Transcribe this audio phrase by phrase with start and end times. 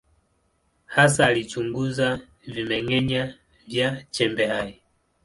[0.85, 2.19] Hasa alichunguza
[2.53, 3.23] vimeng’enya
[3.67, 4.71] vya chembe hai.